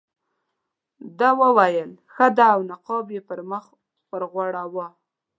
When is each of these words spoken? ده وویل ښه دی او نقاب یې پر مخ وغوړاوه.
ده 1.19 1.29
وویل 1.41 1.91
ښه 2.13 2.27
دی 2.37 2.47
او 2.53 2.59
نقاب 2.71 3.05
یې 3.15 3.21
پر 3.27 3.39
مخ 3.51 3.65
وغوړاوه. 4.11 4.87